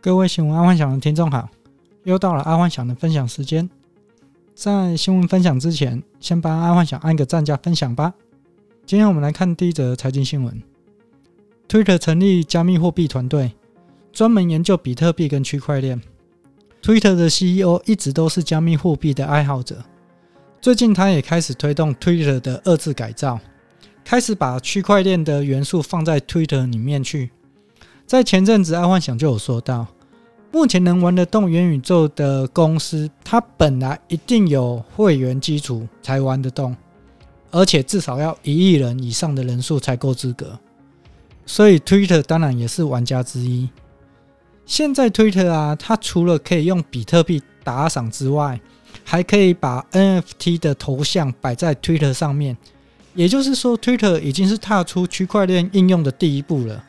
[0.00, 1.48] 各位新闻阿幻想的听众好，
[2.04, 3.68] 又到了阿幻想的分享时间。
[4.54, 8.14] 在新闻分享之前，先帮阿幻想按个赞加分享吧。
[8.86, 10.62] 今天我们来看第一则财经新闻
[11.68, 13.52] ：Twitter 成立加密货币团队，
[14.12, 16.00] 专门研究比特币跟区块链。
[16.80, 19.84] Twitter 的 CEO 一直都是加密货币的爱好者，
[20.60, 23.40] 最近他也开始推动 Twitter 的二次改造，
[24.04, 27.32] 开始把区块链的元素放在 Twitter 里面去。
[28.08, 29.86] 在前阵子，爱幻想就有说到，
[30.50, 36.74] 目前能玩得动元宇宙的公司，它本来一定有会员基础才玩得动，
[37.50, 40.58] 而且至少要一亿人以上的人数才够资格。
[41.44, 43.68] 所以，Twitter 当然也是玩家之一。
[44.64, 48.58] 现在，Twitter 啊，它除了可以用比特币打赏之外，
[49.04, 52.56] 还可以把 NFT 的头像摆在 Twitter 上面。
[53.14, 56.82] 也就是说，Twitter 已经是踏出区块链应用的第一步了。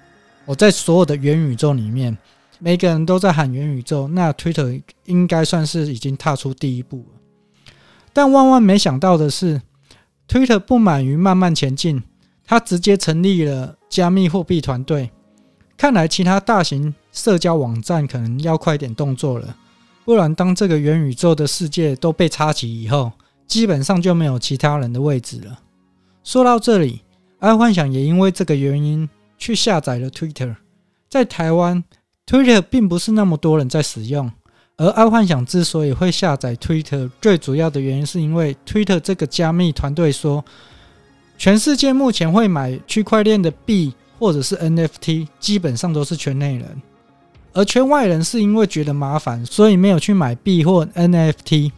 [0.49, 2.17] 我在所有的元宇宙里面，
[2.57, 7.71] 每个人都在喊元宇宙，那 Twitter 应该算是已经踏出第一步了。
[8.11, 9.61] 但万万没想到的是
[10.27, 12.01] ，Twitter 不满于慢慢前进，
[12.43, 15.11] 他直接成立了加密货币团队。
[15.77, 19.55] 看来其他大型社交网站可能要快点动作了，
[20.03, 23.11] 不然当这个元宇宙的世界都被插起以后，
[23.45, 25.59] 基本上就没有其他人的位置了。
[26.23, 27.01] 说到这里，
[27.37, 29.07] 爱幻想也因为这个原因。
[29.39, 30.55] 去下载了 Twitter，
[31.09, 31.83] 在台湾
[32.27, 34.31] ，Twitter 并不是那么多人在使用。
[34.77, 40.43] 而爱幻想之所以会下载 Twitter，最主要的原因是因为 Twitter 这个加密团队说，
[41.37, 46.81] 全世界目前会买区块链的币或者是 NFT，基本上都是圈内人，
[47.51, 51.71] 而圈外人是因为觉得麻烦，所以没有去买币或 NFT。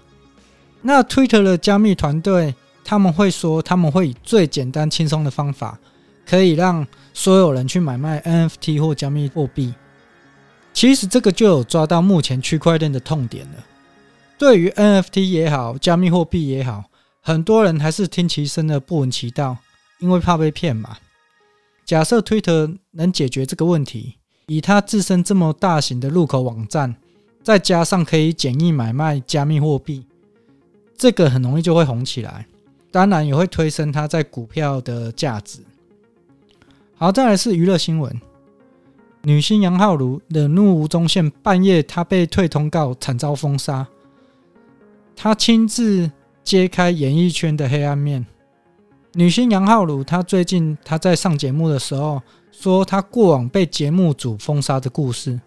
[0.84, 5.80] 那 Twitter 的加密团队他们会说，他们会以最简单轻松的方法。
[6.32, 9.74] 可以让所有人去买卖 NFT 或加密货币。
[10.72, 13.56] 其实这个就有抓到目前区块链的痛点了。
[14.38, 16.86] 对于 NFT 也好，加密货币也好，
[17.20, 19.58] 很多人还是听其声而不闻其道，
[20.00, 21.00] 因为怕被骗嘛。
[21.84, 24.16] 假设 Twitter 能解决这个问题，
[24.48, 26.96] 以它自身这么大型的入口网站，
[27.44, 30.06] 再加上可以简易买卖加密货币，
[30.98, 32.48] 这个很容易就会红起来，
[32.90, 35.60] 当然也会推升它在股票的价值。
[37.02, 38.22] 好，再来是娱乐新闻。
[39.24, 43.88] 女星杨浩如惹怒吴宗宪，半夜她被退通告，惨遭封杀。
[45.16, 46.12] 她亲自
[46.44, 48.24] 揭开演艺圈的黑暗面。
[49.16, 55.42] 女星杨浩如，她最近她在上节目的时候说，她过往被节目组封杀的故事。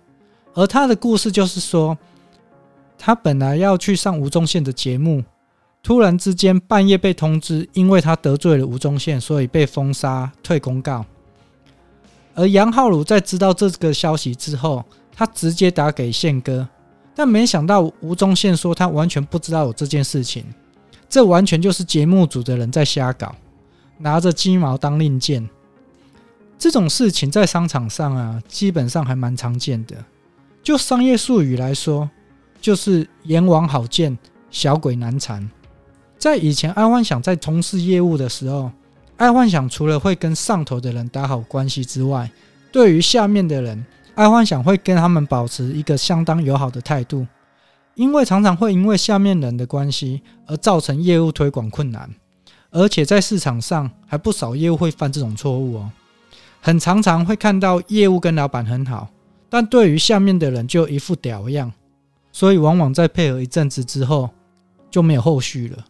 [0.55, 1.97] 而她的故事就是说，
[2.99, 5.23] 她本来要去上吴宗宪的节目，
[5.85, 11.07] 突然之间半夜被通知，因为她得罪了吴宗宪，所以被封杀、退公告。
[12.35, 14.85] 而杨浩如在知道这个消息之后，
[15.15, 16.69] 他直接打给宪哥，
[17.15, 20.45] 但没想到吴宗宪说他完全不知道有这件事情，
[21.09, 23.35] 这完全就是节目组的人在瞎搞，
[23.99, 25.49] 拿着鸡毛当令箭。
[26.59, 29.97] 这种事情在商场上啊，基本上还蛮常见的。
[30.63, 32.11] 就商业术语来说，
[32.61, 34.19] 就是阎王好见，
[34.51, 35.49] 小鬼难缠。
[36.19, 38.73] 在以前，安幻想在从事业务的时候。
[39.17, 42.31] 爱幻想除了会跟上头的人打好关系之外，
[42.73, 43.85] 对于下面的人，
[44.17, 47.25] 爱幻想会跟他们保持一个相当友好的态度，
[47.95, 52.11] 因为常常会因为下面人的关系而造成业务推广困难，
[52.71, 55.91] 而且在市场上还不少业务会犯这种错误哦，
[56.61, 59.09] 很常常会看到业务跟老板很好，
[59.49, 61.73] 但对于下面的人就一副屌样，
[62.33, 64.29] 所以往往在配合一阵子之后
[64.91, 65.85] 就没有后续了。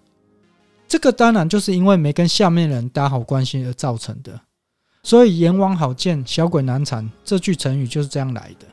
[0.94, 4.40] 这个当然就是因为没跟下面人打好关系而造成的，
[5.02, 8.66] 所以阎王好见，小鬼难缠，这句成语就是这样来的。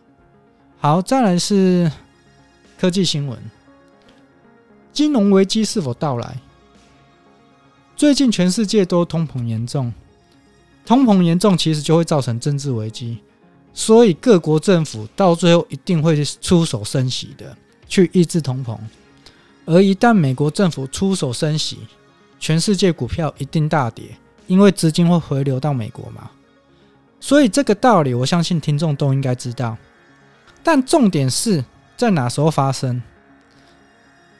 [0.78, 1.92] 好，再来是
[2.80, 3.36] 科技新闻，
[4.94, 6.38] 金融危机是否到来？
[7.96, 9.92] 最近全世界都通膨严重，
[10.86, 13.18] 通膨严重其实就会造成政治危机，
[13.74, 17.58] 所以各国政府到最后一定会出手升息的，
[17.88, 18.78] 去抑制通膨。
[19.66, 21.80] 而一旦美国政府出手升息，
[22.42, 24.18] 全世界股票一定大跌，
[24.48, 26.32] 因为资金会回流到美国嘛。
[27.20, 29.78] 所以这个道理，我相信听众都应该知道。
[30.64, 31.64] 但重点是
[31.96, 33.00] 在哪时候发生？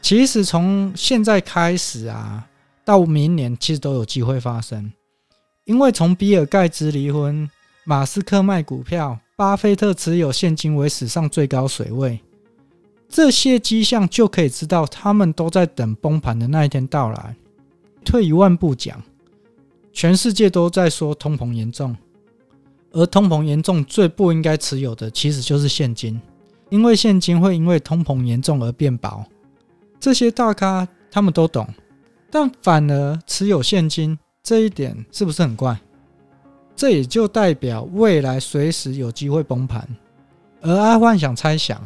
[0.02, 2.48] 其实从现在开始啊，
[2.84, 4.92] 到明年其实都有机会发生。
[5.66, 7.48] 因为从比尔盖茨离婚、
[7.84, 12.20] 马斯克卖股票、巴菲特持有现金为史上最高水位，
[13.08, 17.36] 这些迹象就可以知道，他们都在等崩盘的那一天到来。
[18.04, 19.02] 退一万步讲，
[19.94, 21.96] 全世界都在说通膨严重，
[22.92, 26.20] 而通膨严重最不应该持有的其实就是现金，
[26.70, 29.26] 因为现金会因为通膨严重而变薄，
[30.00, 31.68] 这些大咖他们都懂，
[32.30, 35.80] 但反而持有现金这一点是不是很怪？
[36.76, 39.88] 这也就代表未来随时有机会崩盘，
[40.62, 41.86] 而阿幻想猜想，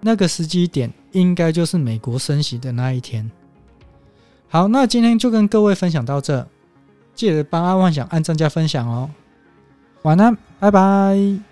[0.00, 3.30] 那个时机点应该就是美国升息的那一天。
[4.52, 6.44] 好，那今天就跟各位分享到这，
[7.14, 9.08] 记得帮阿幻想按赞加分享哦。
[10.02, 11.49] 晚安，拜拜。